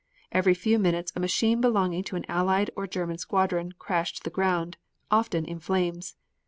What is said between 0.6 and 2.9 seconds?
minutes a machine belonging to an Allied or